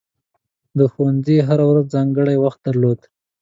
د 0.77 0.79
ښوونځي 0.91 1.37
هره 1.47 1.65
ورځ 1.69 1.85
ځانګړی 1.95 2.35
وخت 2.39 2.59
درلود. 2.67 2.99